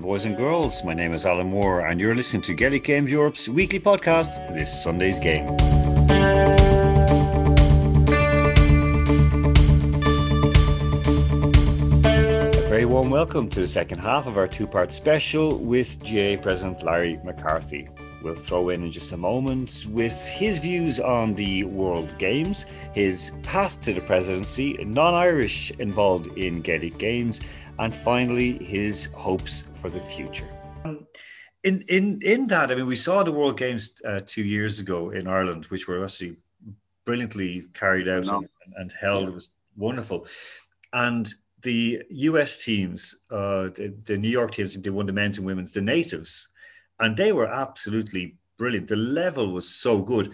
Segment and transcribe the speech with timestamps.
[0.00, 0.84] boys and girls.
[0.84, 4.82] My name is Alan Moore, and you're listening to Gaelic Games Europe's weekly podcast, This
[4.82, 5.46] Sunday's Game.
[12.54, 16.40] A very warm welcome to the second half of our two part special with GAA
[16.42, 17.88] President Larry McCarthy.
[18.26, 23.30] We'll throw in in just a moment with his views on the World Games, his
[23.44, 27.40] path to the presidency, non Irish involved in Gaelic Games,
[27.78, 30.48] and finally his hopes for the future.
[31.62, 35.10] In, in, in that, I mean, we saw the World Games uh, two years ago
[35.10, 36.34] in Ireland, which were actually
[37.04, 38.38] brilliantly carried out no.
[38.38, 39.22] and, and, held.
[39.22, 39.28] Yeah.
[39.28, 40.26] It was wonderful.
[40.92, 45.46] And the US teams, uh, the, the New York teams, they won the men's and
[45.46, 46.48] women's, the natives
[47.00, 48.88] and they were absolutely brilliant.
[48.88, 50.32] The level was so good.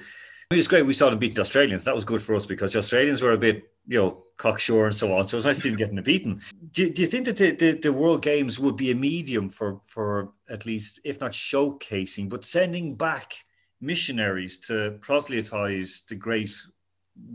[0.50, 0.84] It was great.
[0.84, 1.84] We saw them beat the Australians.
[1.84, 4.94] That was good for us because the Australians were a bit, you know, cocksure and
[4.94, 5.24] so on.
[5.24, 6.40] So it was nice to see them getting a beaten.
[6.72, 9.78] Do, do you think that the, the, the, World Games would be a medium for,
[9.80, 13.34] for at least, if not showcasing, but sending back
[13.80, 16.52] missionaries to proselytize the great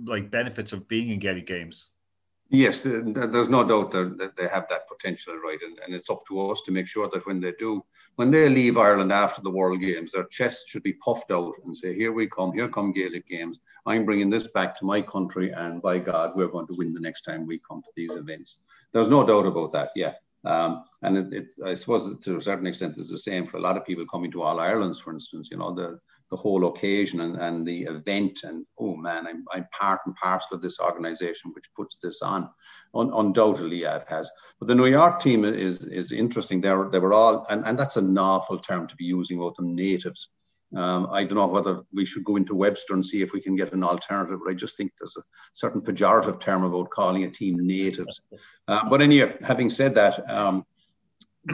[0.06, 1.92] like benefits of being in Gaelic Games?
[2.50, 5.60] Yes, there's no doubt that they have that potential, right?
[5.62, 7.84] And, and it's up to us to make sure that when they do,
[8.18, 11.78] when they leave Ireland after the World Games, their chests should be puffed out and
[11.78, 13.60] say, "Here we come, here come Gaelic Games.
[13.86, 17.00] I'm bringing this back to my country, and by God, we're going to win the
[17.00, 18.58] next time we come to these events."
[18.92, 19.92] There's no doubt about that.
[19.96, 20.14] Yeah,
[20.46, 23.62] um, and it, it's I suppose to a certain extent it's the same for a
[23.62, 25.50] lot of people coming to All Ireland's, for instance.
[25.52, 28.40] You know, the the whole occasion and, and the event.
[28.44, 32.50] And oh man I'm, I'm part and parcel of this organization which puts this on.
[32.94, 34.30] Un, undoubtedly yeah, it has.
[34.60, 36.62] But the New York team is is interesting.
[36.62, 39.56] They were, they were all and, and that's an awful term to be using about
[39.58, 40.30] the natives.
[40.76, 43.56] Um, I don't know whether we should go into Webster and see if we can
[43.56, 47.32] get an alternative, but I just think there's a certain pejorative term about calling a
[47.32, 48.22] team natives.
[48.70, 50.66] Uh, but anyway, having said that, um,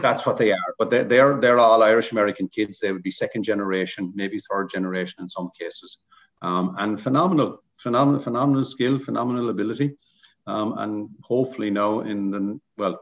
[0.02, 0.76] that's what they are.
[0.80, 2.80] But they're, they're, they're all Irish American kids.
[2.80, 5.98] They would be second generation, maybe third generation in some cases.
[6.42, 9.96] Um, and phenomenal, phenomenal, phenomenal skill, phenomenal ability.
[10.46, 13.00] Um, and hopefully now in the, well,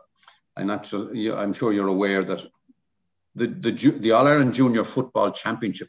[0.55, 2.45] I'm not sure, I'm sure you're aware that
[3.35, 5.87] the, the, the All Ireland Junior Football Championship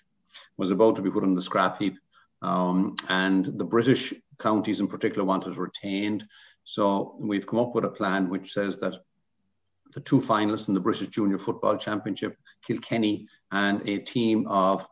[0.57, 1.99] was about to be put on the scrap heap.
[2.41, 6.25] Um, and the British counties in particular wanted retained.
[6.65, 8.95] So we've come up with a plan which says that
[9.95, 12.37] the two finalists in the British Junior Football Championship,
[12.67, 14.87] Kilkenny, and a team of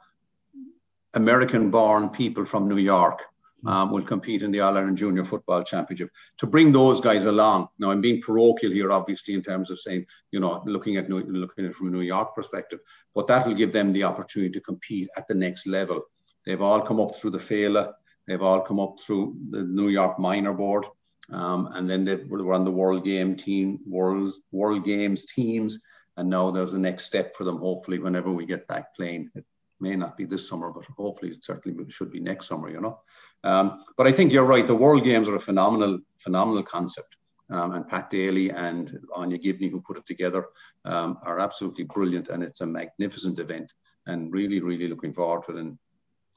[1.14, 3.22] American born people from New York
[3.66, 6.10] um, will compete in the All Ireland Junior Football Championship.
[6.38, 10.06] To bring those guys along, now I'm being parochial here, obviously, in terms of saying,
[10.30, 12.80] you know, looking at looking at it from a New York perspective,
[13.14, 16.02] but that will give them the opportunity to compete at the next level.
[16.46, 17.92] They've all come up through the Féile,
[18.26, 20.86] they've all come up through the New York Minor Board,
[21.32, 25.78] um, and then they were on the World Game team, World's World Games teams,
[26.16, 27.58] and now there's a next step for them.
[27.58, 29.44] Hopefully, whenever we get back playing, it
[29.80, 32.68] may not be this summer, but hopefully it certainly should be next summer.
[32.68, 33.00] You know,
[33.44, 34.66] um, but I think you're right.
[34.66, 37.16] The World Games are a phenomenal, phenomenal concept.
[37.48, 40.46] Um, and Pat Daly and Anya Gibney, who put it together,
[40.84, 42.28] um, are absolutely brilliant.
[42.28, 43.72] And it's a magnificent event.
[44.06, 45.60] And really, really looking forward to it.
[45.60, 45.76] And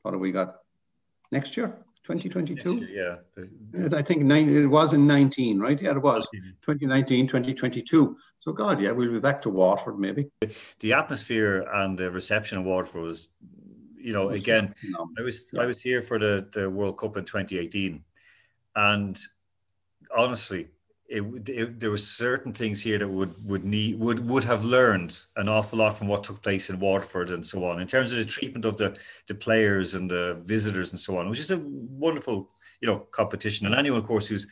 [0.01, 0.55] what have we got
[1.31, 1.77] next year?
[2.03, 2.87] 2022?
[2.91, 3.15] Yeah.
[3.95, 5.81] I think nine, it was in 19, right?
[5.81, 6.27] Yeah, it was.
[6.31, 8.17] 2019, 2022.
[8.39, 10.29] So, God, yeah, we'll be back to Waterford maybe.
[10.79, 13.29] The atmosphere and the reception of Waterford was,
[13.95, 14.75] you know, again,
[15.17, 15.61] I was yeah.
[15.61, 18.03] I was here for the, the World Cup in 2018.
[18.75, 19.17] And
[20.13, 20.67] honestly,
[21.07, 25.17] it, it, there were certain things here that would would need would would have learned
[25.35, 28.19] an awful lot from what took place in Waterford and so on in terms of
[28.19, 28.97] the treatment of the
[29.27, 32.49] the players and the visitors and so on, which is a wonderful
[32.81, 33.67] you know competition.
[33.67, 34.49] And anyone, of course, who's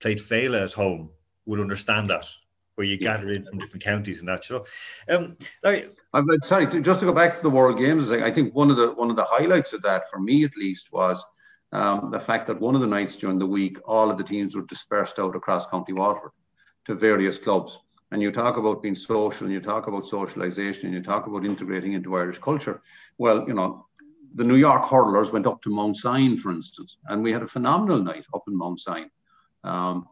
[0.00, 1.10] played Féile at home
[1.46, 2.26] would understand that,
[2.74, 3.16] where you yeah.
[3.16, 4.48] gather in from different counties and that.
[4.50, 8.30] You know, um, Larry, I'm sorry, just to go back to the World Games, I
[8.30, 11.24] think one of the one of the highlights of that for me at least was
[11.72, 14.54] um, the fact that one of the nights during the week, all of the teams
[14.54, 16.32] were dispersed out across County Waterford
[16.84, 17.78] to various clubs.
[18.10, 21.46] And you talk about being social and you talk about socialization and you talk about
[21.46, 22.82] integrating into Irish culture.
[23.16, 23.86] Well, you know,
[24.34, 27.46] the New York hurlers went up to Mount Sion, for instance, and we had a
[27.46, 29.10] phenomenal night up in Mount Sion.
[29.64, 30.06] Um,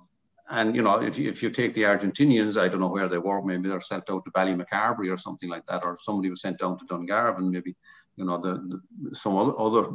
[0.48, 3.18] and you know, if you, if you take the Argentinians, I don't know where they
[3.18, 3.42] were.
[3.42, 6.76] Maybe they're sent out to Ballymacarbery or something like that, or somebody was sent down
[6.78, 7.50] to Dungarvan.
[7.50, 7.76] Maybe
[8.16, 9.90] you know the, the some other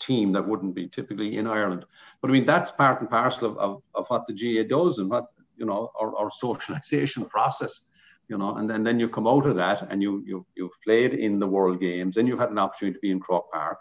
[0.00, 1.84] team that wouldn't be typically in Ireland.
[2.20, 5.10] But I mean, that's part and parcel of, of, of what the GAA does and
[5.10, 5.26] what,
[5.56, 7.86] you know, our, our socialization process,
[8.28, 11.14] you know, and then, then you come out of that and you, you, you've played
[11.14, 13.78] in the World Games and you've had an opportunity to be in Croke Park.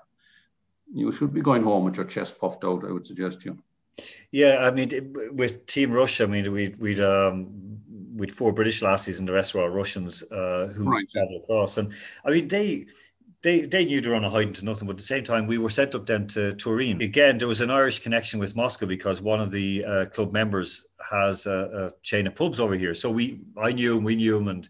[0.93, 3.57] You should be going home with your chest puffed out, I would suggest you.
[4.31, 7.47] Yeah, I mean, with Team Russia, I mean, we'd, we'd, um,
[8.15, 11.09] with four British lassies and the rest were all Russians uh, who right.
[11.09, 11.77] traveled across.
[11.77, 11.93] And
[12.25, 12.87] I mean, they
[13.43, 15.47] they they knew they were on a hiding to nothing, but at the same time,
[15.47, 17.01] we were sent up then to Turin.
[17.01, 20.89] Again, there was an Irish connection with Moscow because one of the uh, club members
[21.09, 22.93] has a, a, chain of pubs over here.
[22.93, 24.69] So we, I knew him, we knew him, and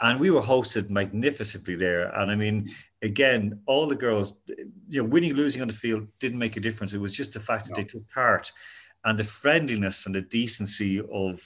[0.00, 2.14] and we were hosted magnificently there.
[2.16, 2.68] And I mean,
[3.02, 4.38] again, all the girls,
[4.88, 6.94] you know, winning, losing on the field didn't make a difference.
[6.94, 7.76] It was just the fact that no.
[7.76, 8.52] they took part,
[9.04, 11.40] and the friendliness and the decency of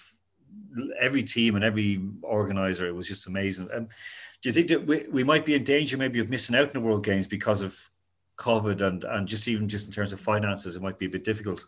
[1.01, 2.87] every team and every organizer.
[2.87, 3.71] It was just amazing.
[3.73, 3.91] And
[4.47, 6.73] do you think that we, we might be in danger maybe of missing out in
[6.73, 7.91] the World Games because of
[8.39, 11.25] COVID and, and just even just in terms of finances, it might be a bit
[11.25, 11.65] difficult?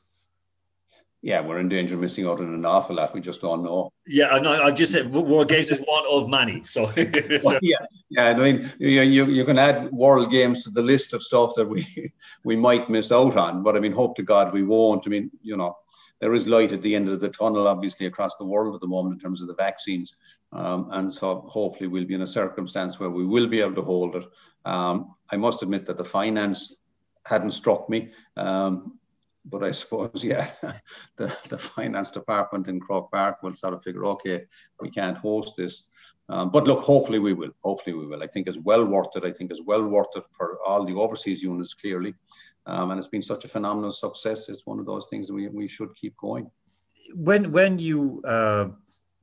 [1.21, 3.13] Yeah, we're in danger of missing out on an awful lot.
[3.15, 3.93] We just don't know.
[4.07, 4.67] Yeah, I.
[4.67, 6.63] I just said World Games is one of many.
[6.63, 6.85] So,
[7.43, 7.79] well, yeah,
[8.11, 8.29] yeah.
[8.29, 11.67] I mean, you, you you can add World Games to the list of stuff that
[11.67, 12.13] we
[12.45, 13.65] we might miss out on.
[13.65, 15.05] But I mean, hope to God we won't.
[15.05, 15.77] I mean, you know,
[16.21, 18.87] there is light at the end of the tunnel, obviously, across the world at the
[18.87, 20.15] moment in terms of the vaccines.
[20.53, 23.83] Um, and so hopefully we'll be in a circumstance where we will be able to
[23.83, 24.25] hold it.
[24.65, 26.75] Um, I must admit that the finance
[27.27, 28.13] hadn't struck me.
[28.37, 28.99] Um,
[29.45, 30.51] but I suppose, yeah,
[31.17, 34.45] the, the finance department in Croke Park will sort of figure, okay,
[34.81, 35.85] we can't host this.
[36.31, 37.53] Um, but look, hopefully we will.
[37.65, 38.23] Hopefully we will.
[38.23, 39.25] I think it's well worth it.
[39.25, 42.15] I think it's well worth it for all the overseas units, clearly.
[42.67, 44.51] Um, and it's been such a phenomenal success.
[44.51, 46.51] It's one of those things that we, we should keep going.
[47.15, 48.69] When when you uh,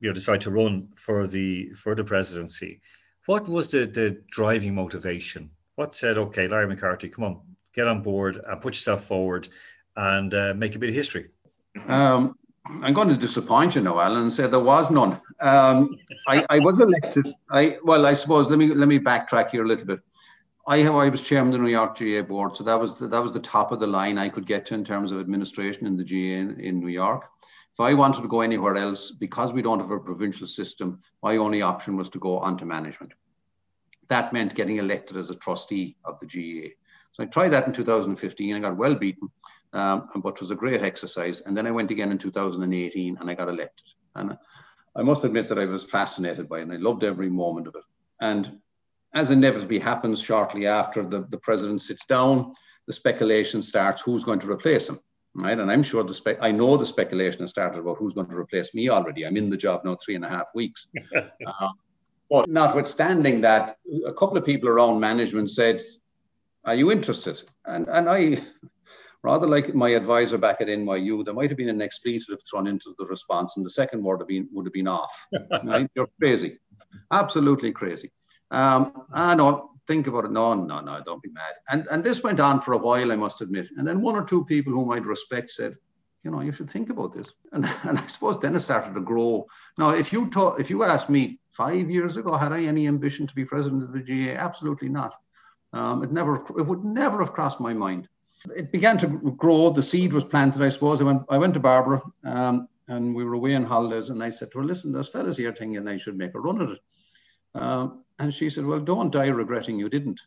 [0.00, 2.80] you know decide to run for the for the presidency,
[3.26, 5.50] what was the the driving motivation?
[5.76, 7.40] What said, okay, Larry McCarthy, come on,
[7.74, 9.48] get on board and put yourself forward
[9.94, 11.28] and uh, make a bit of history?
[11.86, 12.36] Um,
[12.82, 15.20] I'm going to disappoint you, Noel, and say there was none.
[15.40, 17.32] Um, I, I, was elected.
[17.50, 20.00] I well, I suppose let me let me backtrack here a little bit.
[20.66, 23.06] I have I was chairman of the New York GAA board, so that was the,
[23.08, 25.86] that was the top of the line I could get to in terms of administration
[25.86, 27.28] in the GAA in, in New York.
[27.76, 31.36] If I wanted to go anywhere else, because we don't have a provincial system, my
[31.36, 33.12] only option was to go onto management.
[34.08, 36.70] That meant getting elected as a trustee of the GAA.
[37.12, 39.28] So I tried that in 2015 and got well beaten,
[39.74, 41.42] um, but it was a great exercise.
[41.42, 43.88] And then I went again in 2018 and I got elected.
[44.14, 44.38] And
[44.96, 47.74] I must admit that I was fascinated by it and I loved every moment of
[47.74, 47.84] it.
[48.22, 48.58] And
[49.12, 52.52] as inevitably happens shortly after the, the president sits down,
[52.86, 54.98] the speculation starts who's going to replace him.
[55.38, 55.58] Right.
[55.58, 58.36] And I'm sure the spec I know the speculation has started about who's going to
[58.36, 59.26] replace me already.
[59.26, 60.86] I'm in the job now three and a half weeks.
[61.14, 61.68] uh,
[62.30, 65.82] but notwithstanding that, a couple of people around management said,
[66.64, 67.42] Are you interested?
[67.66, 68.40] And and I
[69.22, 72.94] rather like my advisor back at NYU, there might have been an expletive thrown into
[72.98, 75.26] the response, and the second word have been, would have been off.
[75.64, 75.90] right?
[75.94, 76.58] You're crazy.
[77.12, 78.10] Absolutely crazy.
[78.50, 80.30] Um, ah, no, think about it.
[80.30, 81.54] No, no, no, don't be mad.
[81.70, 83.68] And and this went on for a while, I must admit.
[83.76, 85.76] And then one or two people whom I'd respect said,
[86.26, 87.32] you know, you should think about this.
[87.52, 89.46] And, and I suppose then it started to grow.
[89.78, 93.28] Now, if you talk, if you asked me five years ago, had I any ambition
[93.28, 94.32] to be president of the GAA?
[94.32, 95.14] Absolutely not.
[95.72, 98.08] Um, it never, it would never have crossed my mind.
[98.56, 99.70] It began to grow.
[99.70, 101.00] The seed was planted, I suppose.
[101.00, 104.28] I went, I went to Barbara, um, and we were away on holidays, and I
[104.28, 106.78] said to her, "Listen, there's fellas here thinking they should make a run at it."
[107.56, 110.20] Um, and she said, Well, don't die regretting you didn't.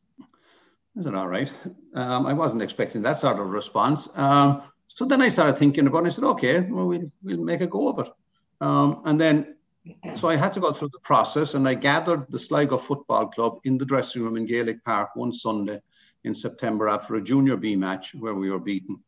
[0.97, 1.51] I said, All right.
[1.95, 4.09] Um, I wasn't expecting that sort of response.
[4.17, 6.07] Um, so then I started thinking about it.
[6.07, 8.11] I said, Okay, well, we'll, we'll make a go of it.
[8.61, 9.55] Um, and then,
[10.15, 13.59] so I had to go through the process and I gathered the Sligo Football Club
[13.63, 15.81] in the dressing room in Gaelic Park one Sunday
[16.25, 18.99] in September after a junior B match where we were beaten.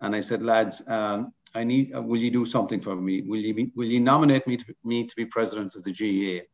[0.00, 3.22] And I said, lads, um, I need, uh, will you do something for me?
[3.22, 6.44] Will you, be, will you nominate me to, me to be president of the GAA?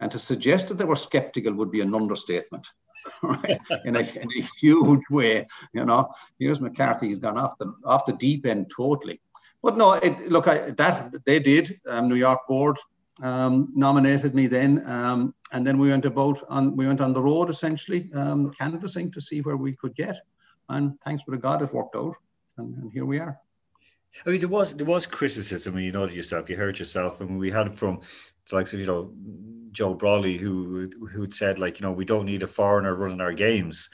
[0.00, 2.66] And to suggest that they were skeptical would be an understatement.
[3.22, 3.58] Right?
[3.84, 6.10] in, a, in a huge way, you know.
[6.38, 9.20] Here's McCarthy; he's gone off the off the deep end totally.
[9.62, 11.78] But no, it, look, I, that they did.
[11.86, 12.78] Um, New York board
[13.22, 17.22] um, nominated me then, um, and then we went about on we went on the
[17.22, 20.16] road essentially um, canvassing to see where we could get.
[20.68, 22.16] And thanks be to God, it worked out,
[22.58, 23.38] and, and here we are.
[24.24, 26.48] I mean, there was there was criticism, and you know yourself.
[26.48, 28.00] You heard yourself, and we had from
[28.52, 29.12] like you know
[29.76, 33.34] Joe Brolly who who'd said like you know we don't need a foreigner running our
[33.34, 33.90] games.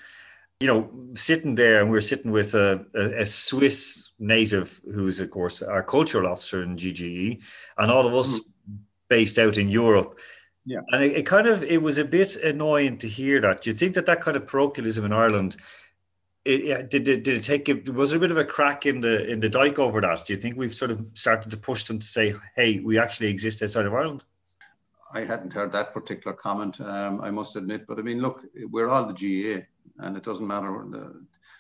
[0.61, 5.19] You know, sitting there and we are sitting with a, a, a, Swiss native who's
[5.19, 7.43] of course our cultural officer in GGE,
[7.79, 8.77] and all of us mm-hmm.
[9.09, 10.21] based out in Europe.
[10.65, 13.63] Yeah, and it, it, kind of it was a bit annoying to hear that.
[13.63, 15.57] Do you think that that kind of parochialism in Ireland?
[16.45, 19.29] It, did, did, did it take was there a bit of a crack in the
[19.29, 22.01] in the dike over that do you think we've sort of started to push them
[22.01, 24.25] to say hey we actually exist outside of ireland
[25.13, 27.87] I hadn't heard that particular comment, um, I must admit.
[27.87, 29.65] But I mean, look, we're all the GAA,
[30.05, 30.83] and it doesn't matter.
[30.83, 31.11] Uh,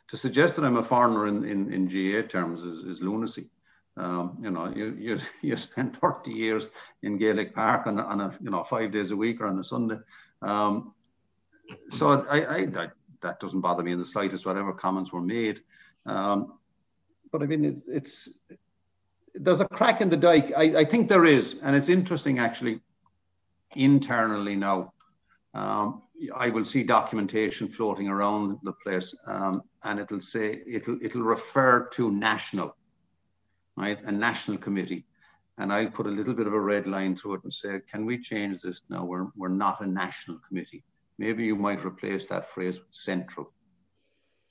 [0.09, 3.49] to suggest that I'm a foreigner in, in, in GAA terms is, is lunacy.
[3.97, 6.66] Um, you know, you, you you spend 30 years
[7.02, 9.64] in Gaelic Park on, on a you know five days a week or on a
[9.64, 9.99] Sunday.
[10.40, 10.94] Um,
[11.90, 12.88] so I, I, I,
[13.23, 14.47] that doesn't bother me in the slightest.
[14.47, 15.61] Whatever comments were made,
[16.06, 16.59] um,
[17.30, 18.28] but I mean it, it's
[19.35, 20.52] there's a crack in the dike.
[20.56, 22.80] I, I think there is, and it's interesting actually
[23.76, 24.93] internally now.
[25.55, 26.02] Um,
[26.35, 31.88] I will see documentation floating around the place, um, and it'll say it'll it'll refer
[31.95, 32.76] to national,
[33.76, 33.99] right?
[34.05, 35.05] A national committee,
[35.59, 38.07] and I'll put a little bit of a red line through it and say, can
[38.07, 39.05] we change this now?
[39.05, 40.85] We're we're not a national committee.
[41.19, 43.52] Maybe you might replace that phrase with central,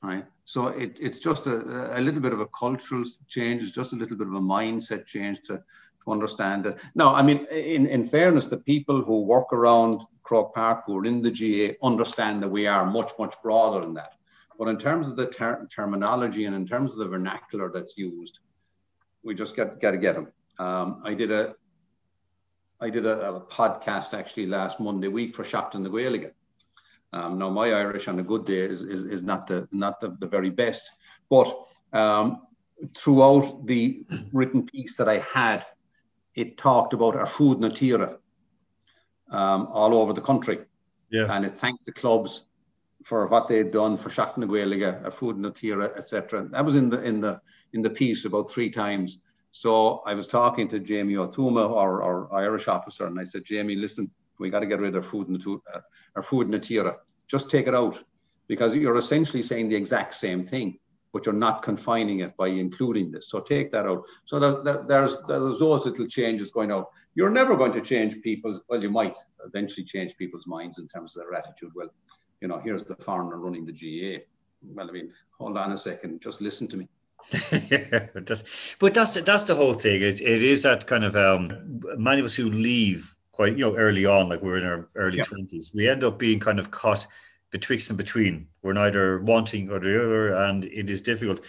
[0.04, 0.26] right?
[0.46, 4.18] So it, it's just a, a little bit of a cultural change, just a little
[4.18, 5.64] bit of a mindset change to
[6.06, 6.80] to understand that.
[6.96, 11.06] No, I mean, in, in fairness, the people who work around Croke Park, who are
[11.06, 14.14] in the GAA, understand that we are much, much broader than that.
[14.58, 18.40] But in terms of the ter terminology and in terms of the vernacular that's used,
[19.24, 20.28] we just got, got to get them.
[20.60, 21.56] Um, I did a
[22.80, 26.32] I did a, a, podcast actually last Monday week for Seachtain na Gaeilge.
[27.14, 30.16] Um, now my Irish on a good day is, is, is not the not the,
[30.20, 30.90] the very best,
[31.30, 32.42] but um,
[32.98, 35.66] throughout the written piece that I had
[36.36, 38.18] it talked about ar fud na tíre
[39.30, 40.60] um, all over the country.
[41.10, 41.28] Yeah.
[41.30, 42.44] And it thanked the clubs
[43.04, 46.48] for what they'd done for Gaeilge, ar fud na tíre, etc.
[46.52, 47.42] That was in the in the
[47.74, 49.20] in the piece about three times.
[49.52, 53.76] So I was talking to Jamie O'Thuma, our, our Irish officer, and I said, Jamie,
[53.76, 54.10] listen,
[54.40, 55.28] we got to get rid of food
[56.16, 56.96] ar fud na tíre.
[57.28, 58.02] Just take it out
[58.48, 60.78] because you're essentially saying the exact same thing
[61.14, 63.30] but you're not confining it by including this.
[63.30, 64.04] So take that out.
[64.26, 66.90] So there's, there's, there's those little changes going out.
[67.16, 69.16] You're never going to change people's, well, you might
[69.46, 71.72] eventually change people's minds in terms of their attitude.
[71.76, 71.90] Well,
[72.40, 74.24] you know, here's the foreigner running the GAA.
[74.64, 76.88] Well, I mean, hold on a second, just listen to me.
[78.14, 80.02] but that's but that's that's the whole thing.
[80.02, 83.78] It, it is that kind of um, many of us who leave quite you know
[83.78, 87.06] early on, like we're in our early twenties, we end up being kind of caught
[87.52, 88.48] betwixt and between.
[88.64, 91.42] We're neither wanting or the other, and it is difficult.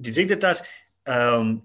[0.00, 0.62] Do you think that that
[1.06, 1.62] um,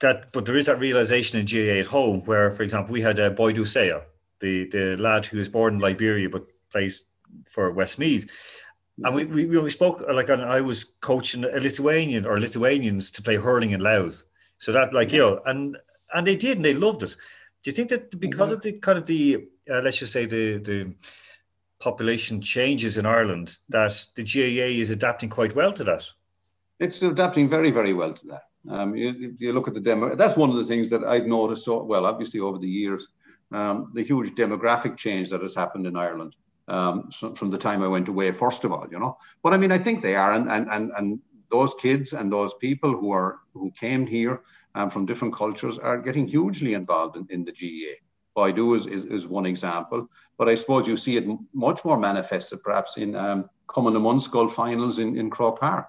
[0.00, 3.18] that but there is that realization in GAA at home where, for example, we had
[3.18, 4.02] uh, Boidu Sayeh,
[4.40, 7.08] the the lad who was born in Liberia but plays
[7.46, 8.64] for Westmeath.
[9.04, 13.36] And we, we, we spoke like I was coaching a Lithuanian or Lithuanians to play
[13.36, 14.24] hurling in Louth.
[14.56, 15.76] So that like you know, and
[16.14, 17.16] and they did and they loved it.
[17.62, 20.58] Do you think that because of the kind of the uh, let's just say the
[20.58, 20.94] the
[21.80, 26.04] population changes in Ireland that the GAA is adapting quite well to that.
[26.78, 28.42] It's adapting very, very well to that.
[28.68, 30.14] Um, you, you, look at the demo.
[30.14, 31.64] That's one of the things that I've noticed.
[31.64, 33.08] So, well, obviously over the years,
[33.52, 36.34] um, the huge demographic change that has happened in Ireland
[36.68, 38.30] um, so from the time I went away.
[38.32, 40.92] First of all, you know, but I mean, I think they are, and and and
[40.96, 41.20] and
[41.50, 44.42] those kids and those people who are who came here
[44.74, 47.96] um, from different cultures are getting hugely involved in, in the GAA.
[48.38, 52.62] Boidu is, is, is, one example, but I suppose you see it much more manifested
[52.62, 55.88] perhaps in um, Cumann na mBunscol finals in, in Croke Park,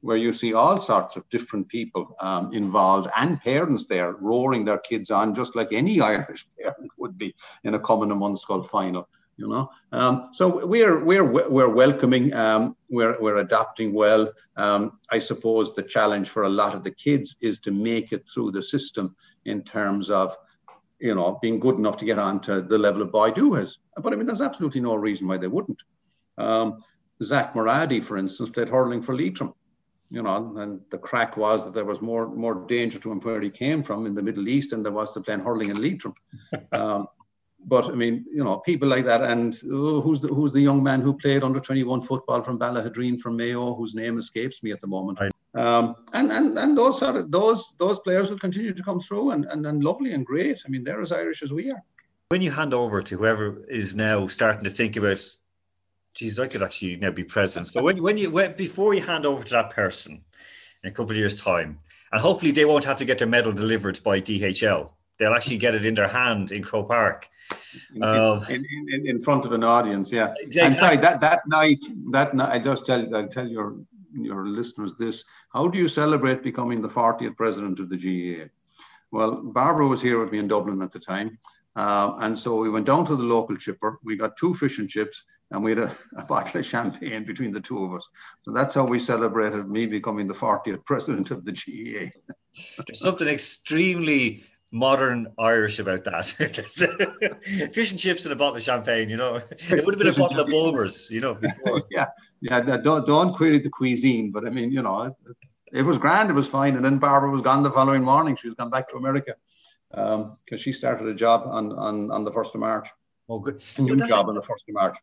[0.00, 4.78] where you see all sorts of different people um, involved and parents there roaring their
[4.78, 9.08] kids on just like any Irish parent would be in a Cumann na mBunscol final.
[9.36, 14.30] You know, um, so we're we're we're welcoming, um, we're we're adapting well.
[14.56, 18.28] Um, I suppose the challenge for a lot of the kids is to make it
[18.28, 20.36] through the system in terms of
[21.02, 23.78] you know, being good enough to get on to the level of Boidu has.
[23.96, 25.78] But I mean, there's absolutely no reason why they wouldn't.
[26.38, 26.84] Um,
[27.22, 29.52] Zak Moradi, for instance, played hurling for Leitrim.
[30.10, 33.40] You know, and the crack was that there was more more danger to him where
[33.40, 36.14] he came from in the Middle East than there was to playing hurling in Leitrim.
[36.72, 37.08] Um,
[37.64, 39.22] but I mean, you know, people like that.
[39.22, 43.20] And oh, who's the who's the young man who played under 21 football from Ballaghaderreen
[43.20, 45.18] from Mayo, whose name escapes me at the moment.
[45.20, 49.32] I um, and and and those are those those players will continue to come through
[49.32, 50.62] and, and and lovely and great.
[50.64, 51.82] I mean, they're as Irish as we are.
[52.28, 55.20] When you hand over to whoever is now starting to think about,
[56.14, 57.68] geez, I could actually now be president.
[57.68, 60.24] So when when you when, before you hand over to that person
[60.82, 61.78] in a couple of years' time,
[62.12, 64.92] and hopefully they won't have to get their medal delivered by DHL.
[65.18, 67.28] They'll actually get it in their hand in Croke Park.
[67.94, 70.32] In, uh, in, in, in, front of an audience, yeah.
[70.40, 70.62] Exactly.
[70.62, 71.78] I'm sorry that that night.
[72.10, 73.76] That night, I just tell I tell your
[74.14, 75.24] your listeners this.
[75.52, 78.48] How do you celebrate becoming the 40th president of the GAA?
[79.10, 81.38] Well, Barbara was here with me in Dublin at the time.
[81.74, 83.98] Uh, and so we went down to the local chipper.
[84.04, 87.50] We got two fish and chips, and we had a, a, bottle of champagne between
[87.50, 88.08] the two of us.
[88.42, 92.10] So that's how we celebrated me becoming the 40th president of the GAA.
[92.86, 96.26] There's something extremely modern Irish about that.
[97.72, 99.36] fish and chips and a bottle of champagne, you know.
[99.36, 101.82] It would have been a bottle of Bulmers, you know, before.
[101.90, 102.06] yeah,
[102.42, 102.60] yeah.
[102.60, 105.16] Don't don't the cuisine, but I mean, you know,
[105.72, 106.28] it was grand.
[106.28, 106.76] It was fine.
[106.76, 108.36] And then Barbara was gone the following morning.
[108.36, 109.34] She was gone back to America
[109.90, 112.88] because um, she started a job on, on, on the 1st of March.
[113.28, 113.60] Oh, good.
[113.78, 114.98] A new job on the 1st of March.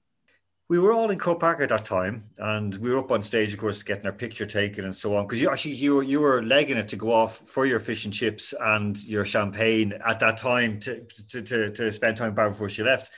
[0.67, 3.53] We were all in Croke Park at that time, and we were up on stage,
[3.53, 5.25] of course, getting our picture taken and so on.
[5.25, 8.05] Because you actually you were you were legging it to go off for your fish
[8.05, 12.35] and chips and your champagne at that time to to, to, to spend time with
[12.35, 13.09] Barbara before she left.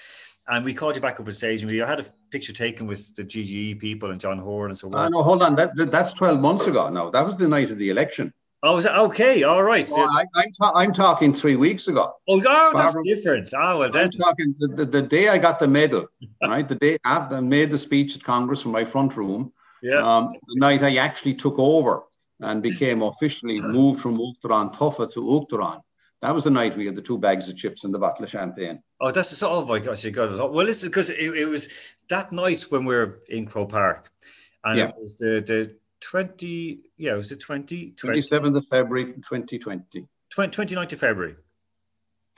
[0.47, 3.15] And we called you back up on stage, and we had a picture taken with
[3.15, 4.95] the GGE people and John Horan and so on.
[4.95, 5.55] Uh, no, hold on.
[5.55, 7.09] That, that, that's 12 months ago now.
[7.09, 8.33] That was the night of the election.
[8.63, 9.41] Oh, was it okay?
[9.43, 9.89] All right.
[9.91, 12.13] I, am ta- I'm talking three weeks ago.
[12.29, 13.51] Oh, oh that's Barbara, different.
[13.55, 16.07] Oh, well, I'm talking the, the, the, day I got the medal,
[16.43, 16.67] right?
[16.67, 19.51] The day I made the speech at Congress from my front room.
[19.81, 19.97] Yeah.
[19.97, 22.03] Um, the night I actually took over
[22.39, 25.81] and became officially moved from Uachtarán Tofa to Uachtarán.
[26.21, 28.29] That was the night we had the two bags of chips and the bottle of
[28.29, 28.83] champagne.
[28.99, 29.49] Oh, that's so.
[29.49, 30.51] Oh my gosh, you got it.
[30.51, 31.69] Well, it's because it, it was
[32.09, 34.11] that night when we were in Croke Park,
[34.63, 34.89] and yeah.
[34.89, 37.93] it was the the 20, yeah, it was it 20?
[37.93, 40.07] 27th of February 2020.
[40.29, 41.35] 20, 29th of February.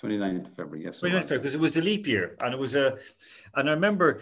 [0.02, 1.00] 29th of February, yes.
[1.00, 2.36] 29th of February, because it was the leap year.
[2.42, 2.98] And it was a,
[3.56, 4.22] and I remember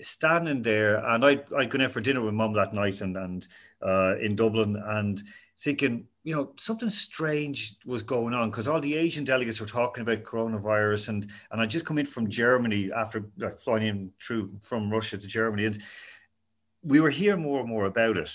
[0.00, 3.46] standing there and I, I'd gone out for dinner with mum that night and, and
[3.82, 5.20] uh, in Dublin and
[5.58, 10.02] thinking, you know, something strange was going on because all the Asian delegates were talking
[10.02, 14.52] about coronavirus and, and I just come in from Germany after like, flying in through
[14.60, 15.78] from Russia to Germany and
[16.82, 18.30] we were hearing more and more about it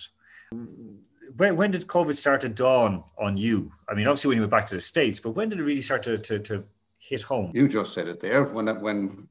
[1.37, 3.71] when, when did COVID start to dawn on you?
[3.87, 5.81] I mean, obviously when you went back to the States, but when did it really
[5.81, 6.65] start to, to, to
[6.99, 7.51] hit home?
[7.53, 8.43] You just said it there.
[8.43, 9.27] When, when,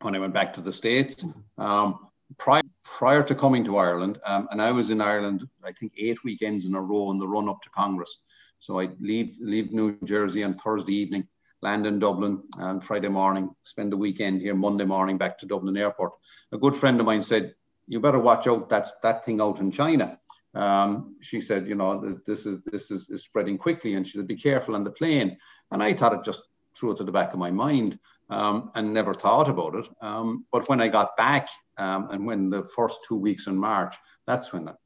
[0.00, 1.24] when I went back to the States,
[1.58, 2.08] um,
[2.38, 2.62] prior,
[2.98, 6.66] prior to coming to Ireland, um, and I was in Ireland, I think eight weekends
[6.66, 8.18] in a row in the run up to Congress.
[8.60, 11.26] So I leave, leave New Jersey on Thursday evening,
[11.62, 15.76] land in Dublin on Friday morning, spend the weekend here Monday morning back to Dublin
[15.76, 16.12] Airport.
[16.52, 17.54] A good friend of mine said,
[17.88, 20.18] you better watch out, that's that thing out in China
[20.54, 24.26] um, she said, you know, this is this is, is, spreading quickly, and she said,
[24.26, 25.38] be careful on the plane.
[25.70, 26.42] And I thought it just
[26.76, 27.98] threw it to the back of my mind
[28.30, 29.88] um, and never thought about it.
[30.00, 33.94] Um, but when I got back, um, and when the first two weeks in March,
[34.26, 34.76] that's when the,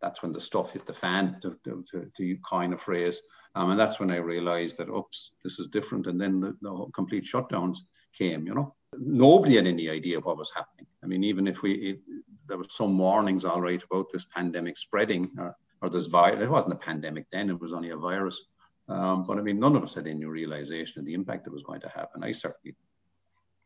[0.00, 3.20] that's when the stuff hit the fan, to, to, to, to coin a phrase.
[3.54, 6.06] Um, and that's when I realized that, oops, this is different.
[6.06, 7.78] And then the, the complete shutdowns
[8.16, 8.74] came, you know.
[8.98, 10.86] Nobody had any idea what was happening.
[11.02, 12.00] I mean, even if we, it,
[12.46, 16.42] there were some warnings, all right, about this pandemic spreading or, or this virus.
[16.42, 18.40] It wasn't a pandemic then; it was only a virus.
[18.88, 21.62] Um, but I mean, none of us had any realization of the impact that was
[21.62, 22.22] going to happen.
[22.22, 22.76] I certainly,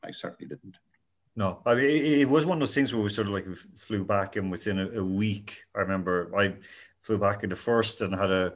[0.04, 0.76] I certainly didn't.
[1.34, 3.46] No, I mean, it, it was one of those things where we sort of like
[3.46, 6.54] flew back, and within a, a week, I remember I
[7.00, 8.54] flew back in the first and had a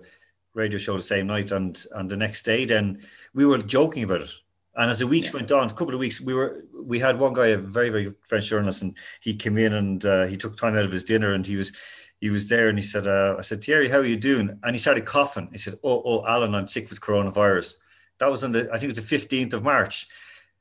[0.55, 3.03] radio show the same night, and and the next day, then
[3.35, 4.31] we were joking about it
[4.75, 5.39] and as the weeks yeah.
[5.39, 8.15] went on, a couple of weeks, we were we had one guy, a very very
[8.27, 11.33] French journalist, and he came in and uh, he took time out of his dinner,
[11.33, 11.77] and he was
[12.23, 14.73] he was there, and he said, uh, "I said Thierry, how are you doing?" And
[14.73, 15.49] he started coughing.
[15.51, 17.79] He said, "Oh, oh, Alan, I'm sick with coronavirus."
[18.19, 20.07] That was on the I think it was the fifteenth of March.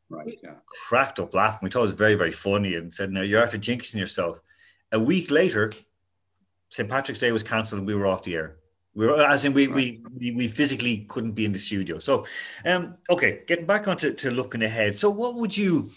[0.09, 0.39] Right.
[0.43, 0.55] Yeah.
[0.65, 1.59] Cracked up laughing.
[1.61, 4.41] We thought it was very very funny, and said, "No, you're after jinxing yourself."
[4.91, 5.71] A week later,
[6.69, 6.89] St.
[6.89, 8.55] Patrick's Day was cancelled, and we were off the air.
[8.95, 11.97] We were, as in we, we, we, we physically couldn't be in the studio.
[11.99, 12.25] So,
[12.65, 14.95] um, okay, getting back onto to looking ahead.
[14.95, 15.89] So, what would you,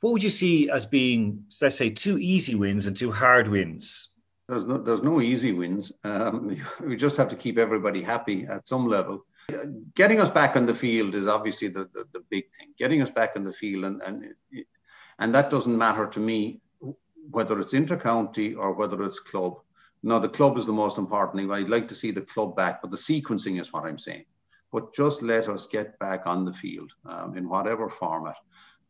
[0.00, 4.09] what would you see as being, let's say, two easy wins and two hard wins?
[4.50, 5.92] There's no, there's no easy wins.
[6.04, 9.24] Um, we just have to keep everybody happy at some level.
[9.94, 12.74] Getting us back on the field is obviously the, the, the big thing.
[12.78, 14.34] Getting us back on the field, and, and
[15.18, 16.60] and that doesn't matter to me
[17.30, 19.54] whether it's intercounty or whether it's club
[20.02, 21.50] no, the club is the most important thing.
[21.50, 24.24] I'd like to see the club back, but the sequencing is what I'm saying.
[24.72, 28.36] But just let us get back on the field um, in whatever format,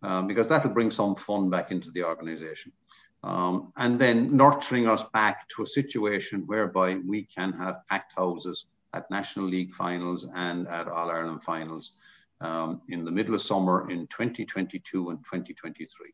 [0.02, 2.72] um, because that'll bring some fun back into the organization.
[3.22, 8.66] Um, and then nurturing us back to a situation whereby we can have packed houses
[8.94, 11.92] at National League finals and at All Ireland finals
[12.40, 16.12] um, in the middle of summer in 2022 and 2023.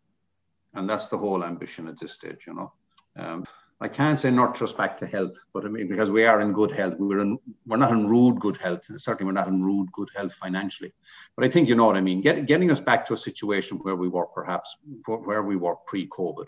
[0.75, 2.73] And that's the whole ambition at this stage, you know.
[3.17, 3.45] Um,
[3.81, 6.55] I can't say nurture us back to health, but I mean because we are in
[6.55, 6.95] good health.
[6.99, 8.85] We're in we're not in rude good health.
[8.85, 10.95] Certainly, we're not in rude good health financially.
[11.35, 12.23] But I think you know what I mean.
[12.23, 16.47] Get, getting us back to a situation where we were perhaps where we were pre-COVID,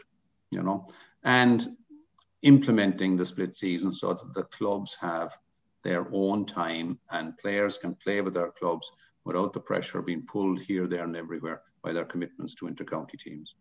[0.50, 0.88] you know,
[1.24, 1.76] and
[2.42, 5.36] implementing the split season so that the clubs have
[5.84, 8.90] their own time and players can play with their clubs
[9.24, 13.54] without the pressure being pulled here, there, and everywhere by their commitments to intercounty teams.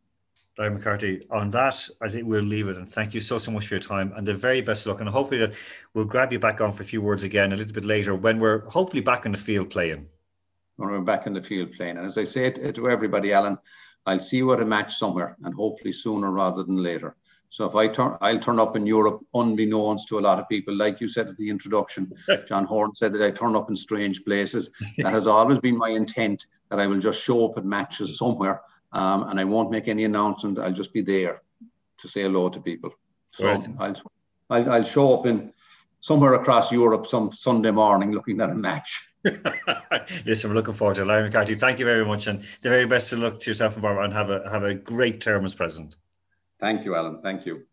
[0.58, 2.78] Larry McCarthy, on that, I think we'll leave it.
[2.78, 5.00] And thank you so, so much for your time and the very best luck.
[5.00, 5.54] And hopefully that
[5.94, 8.40] we'll grab you back on for a few words again a little bit later when
[8.40, 10.08] we're hopefully back in the field playing.
[10.78, 11.98] When we're back in the field playing.
[11.98, 13.58] And as I say to everybody, Alan,
[14.08, 17.16] I'll see you at a match somewhere and hopefully sooner rather than later.
[17.50, 20.76] So if I turn, I'll turn up in Europe unbeknownst to a lot of people,
[20.76, 22.12] like you said at the introduction.
[22.48, 24.72] John Horan said that I turn up in strange places.
[24.98, 28.62] That has always been my intent that I will just show up at matches somewhere,
[28.92, 30.60] um, and I won't make any announcement.
[30.60, 31.42] I'll just be there
[32.00, 32.94] to say hello to people.
[33.32, 33.48] So
[33.80, 33.96] I'll,
[34.50, 35.54] I'll, I'll show up in
[36.00, 39.07] somewhere across Europe some Sunday morning looking at a match.
[40.26, 41.06] Listen, we're looking forward to it.
[41.06, 43.82] Larry McCarthy, thank you very much, and the very best of luck to yourself and
[43.82, 45.98] Barbara, and have a have a great term as president.
[46.60, 47.22] Thank you, Alan.
[47.22, 47.64] Thank you.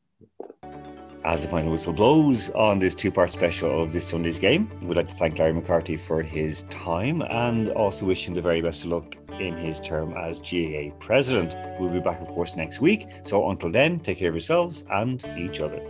[1.24, 4.96] As the final whistle blows on this two part special of this Sunday's game, we'd
[4.96, 8.84] like to thank Larry McCarthy for his time and also wish him the very best
[8.84, 11.56] of luck in his term as GAA president.
[11.80, 13.08] We'll be back, of course, next week.
[13.22, 15.80] So until then, take care of yourselves and each other.